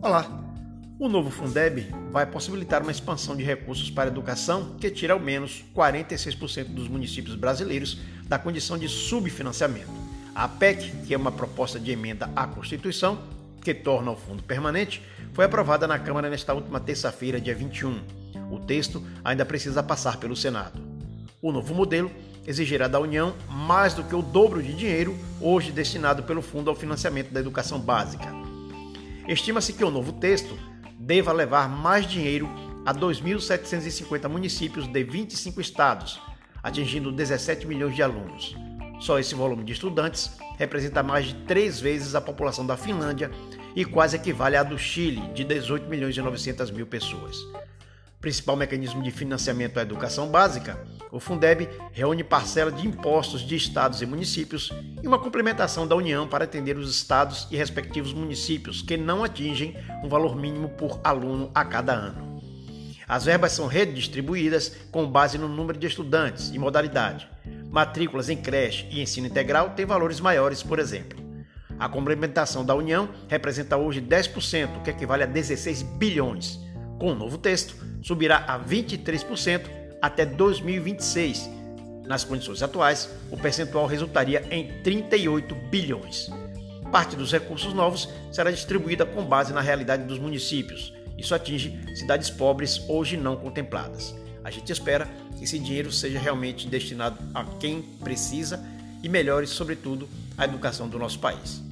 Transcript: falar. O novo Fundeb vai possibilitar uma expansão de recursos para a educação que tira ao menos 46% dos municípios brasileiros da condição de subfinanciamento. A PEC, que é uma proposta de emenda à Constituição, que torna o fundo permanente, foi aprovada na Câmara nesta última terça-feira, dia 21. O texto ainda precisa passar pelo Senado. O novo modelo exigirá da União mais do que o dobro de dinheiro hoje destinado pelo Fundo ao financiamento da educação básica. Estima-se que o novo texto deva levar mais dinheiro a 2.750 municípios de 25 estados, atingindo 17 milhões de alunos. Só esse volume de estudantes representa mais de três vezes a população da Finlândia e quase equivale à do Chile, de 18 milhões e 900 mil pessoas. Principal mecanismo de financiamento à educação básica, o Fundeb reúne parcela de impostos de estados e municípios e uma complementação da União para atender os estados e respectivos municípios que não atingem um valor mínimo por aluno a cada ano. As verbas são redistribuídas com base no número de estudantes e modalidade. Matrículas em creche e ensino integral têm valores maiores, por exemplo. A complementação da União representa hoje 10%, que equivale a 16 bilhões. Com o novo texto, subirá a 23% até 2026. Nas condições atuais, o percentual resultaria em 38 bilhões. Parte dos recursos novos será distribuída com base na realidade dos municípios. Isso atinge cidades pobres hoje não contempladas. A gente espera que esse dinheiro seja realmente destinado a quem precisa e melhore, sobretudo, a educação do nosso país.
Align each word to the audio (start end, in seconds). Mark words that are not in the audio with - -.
falar. 0.00 0.28
O 0.98 1.08
novo 1.08 1.30
Fundeb 1.30 1.88
vai 2.10 2.26
possibilitar 2.26 2.82
uma 2.82 2.90
expansão 2.90 3.36
de 3.36 3.42
recursos 3.42 3.90
para 3.90 4.08
a 4.08 4.12
educação 4.12 4.76
que 4.78 4.90
tira 4.90 5.12
ao 5.12 5.20
menos 5.20 5.64
46% 5.74 6.64
dos 6.64 6.88
municípios 6.88 7.36
brasileiros 7.36 7.98
da 8.24 8.38
condição 8.38 8.78
de 8.78 8.88
subfinanciamento. 8.88 9.90
A 10.34 10.48
PEC, 10.48 10.90
que 11.06 11.14
é 11.14 11.16
uma 11.16 11.32
proposta 11.32 11.78
de 11.78 11.90
emenda 11.90 12.30
à 12.34 12.46
Constituição, 12.46 13.18
que 13.62 13.74
torna 13.74 14.10
o 14.10 14.16
fundo 14.16 14.42
permanente, 14.42 15.02
foi 15.32 15.44
aprovada 15.44 15.86
na 15.86 15.98
Câmara 15.98 16.30
nesta 16.30 16.54
última 16.54 16.80
terça-feira, 16.80 17.40
dia 17.40 17.54
21. 17.54 18.00
O 18.50 18.58
texto 18.58 19.02
ainda 19.24 19.44
precisa 19.44 19.82
passar 19.82 20.16
pelo 20.16 20.36
Senado. 20.36 20.80
O 21.42 21.52
novo 21.52 21.74
modelo 21.74 22.10
exigirá 22.46 22.88
da 22.88 23.00
União 23.00 23.34
mais 23.48 23.94
do 23.94 24.04
que 24.04 24.14
o 24.14 24.22
dobro 24.22 24.62
de 24.62 24.74
dinheiro 24.74 25.16
hoje 25.40 25.72
destinado 25.72 26.22
pelo 26.22 26.42
Fundo 26.42 26.70
ao 26.70 26.76
financiamento 26.76 27.30
da 27.30 27.40
educação 27.40 27.78
básica. 27.78 28.39
Estima-se 29.30 29.72
que 29.72 29.84
o 29.84 29.92
novo 29.92 30.14
texto 30.14 30.58
deva 30.98 31.32
levar 31.32 31.68
mais 31.68 32.04
dinheiro 32.04 32.50
a 32.84 32.92
2.750 32.92 34.28
municípios 34.28 34.88
de 34.88 35.04
25 35.04 35.60
estados, 35.60 36.20
atingindo 36.60 37.12
17 37.12 37.64
milhões 37.64 37.94
de 37.94 38.02
alunos. 38.02 38.56
Só 38.98 39.20
esse 39.20 39.32
volume 39.36 39.62
de 39.62 39.72
estudantes 39.72 40.36
representa 40.58 41.00
mais 41.00 41.26
de 41.26 41.34
três 41.44 41.78
vezes 41.78 42.16
a 42.16 42.20
população 42.20 42.66
da 42.66 42.76
Finlândia 42.76 43.30
e 43.76 43.84
quase 43.84 44.16
equivale 44.16 44.56
à 44.56 44.64
do 44.64 44.76
Chile, 44.76 45.20
de 45.32 45.44
18 45.44 45.88
milhões 45.88 46.16
e 46.16 46.20
900 46.20 46.72
mil 46.72 46.88
pessoas. 46.88 47.36
Principal 48.20 48.54
mecanismo 48.54 49.02
de 49.02 49.10
financiamento 49.10 49.78
à 49.78 49.82
educação 49.82 50.28
básica, 50.28 50.78
o 51.10 51.18
Fundeb 51.18 51.66
reúne 51.90 52.22
parcela 52.22 52.70
de 52.70 52.86
impostos 52.86 53.40
de 53.40 53.56
estados 53.56 54.02
e 54.02 54.06
municípios 54.06 54.70
e 55.02 55.08
uma 55.08 55.18
complementação 55.18 55.86
da 55.86 55.96
União 55.96 56.28
para 56.28 56.44
atender 56.44 56.76
os 56.76 56.94
estados 56.94 57.48
e 57.50 57.56
respectivos 57.56 58.12
municípios 58.12 58.82
que 58.82 58.98
não 58.98 59.24
atingem 59.24 59.74
um 60.04 60.08
valor 60.08 60.36
mínimo 60.36 60.68
por 60.68 61.00
aluno 61.02 61.50
a 61.54 61.64
cada 61.64 61.94
ano. 61.94 62.38
As 63.08 63.24
verbas 63.24 63.52
são 63.52 63.66
redistribuídas 63.66 64.76
com 64.92 65.10
base 65.10 65.38
no 65.38 65.48
número 65.48 65.78
de 65.78 65.86
estudantes 65.86 66.50
e 66.50 66.58
modalidade. 66.58 67.26
Matrículas 67.70 68.28
em 68.28 68.36
creche 68.36 68.86
e 68.90 69.00
ensino 69.00 69.28
integral 69.28 69.70
têm 69.70 69.86
valores 69.86 70.20
maiores, 70.20 70.62
por 70.62 70.78
exemplo. 70.78 71.18
A 71.78 71.88
complementação 71.88 72.66
da 72.66 72.74
União 72.74 73.08
representa 73.28 73.78
hoje 73.78 74.02
10%, 74.02 74.82
que 74.82 74.90
equivale 74.90 75.22
a 75.22 75.26
16 75.26 75.82
bilhões. 75.82 76.60
Com 76.98 77.12
o 77.12 77.14
novo 77.14 77.38
texto, 77.38 77.74
subirá 78.02 78.44
a 78.46 78.58
23% 78.58 79.62
até 80.00 80.24
2026. 80.24 81.50
Nas 82.06 82.24
condições 82.24 82.62
atuais, 82.62 83.08
o 83.30 83.36
percentual 83.36 83.86
resultaria 83.86 84.44
em 84.50 84.82
38 84.82 85.54
bilhões. 85.70 86.28
Parte 86.90 87.14
dos 87.14 87.30
recursos 87.30 87.72
novos 87.72 88.08
será 88.32 88.50
distribuída 88.50 89.06
com 89.06 89.24
base 89.24 89.52
na 89.52 89.60
realidade 89.60 90.04
dos 90.04 90.18
municípios. 90.18 90.92
Isso 91.16 91.34
atinge 91.34 91.78
cidades 91.94 92.30
pobres 92.30 92.80
hoje 92.88 93.16
não 93.16 93.36
contempladas. 93.36 94.14
A 94.42 94.50
gente 94.50 94.72
espera 94.72 95.06
que 95.36 95.44
esse 95.44 95.58
dinheiro 95.58 95.92
seja 95.92 96.18
realmente 96.18 96.66
destinado 96.66 97.18
a 97.34 97.44
quem 97.44 97.82
precisa 97.82 98.58
e 99.02 99.08
melhore, 99.08 99.46
sobretudo, 99.46 100.08
a 100.36 100.44
educação 100.44 100.88
do 100.88 100.98
nosso 100.98 101.18
país. 101.18 101.62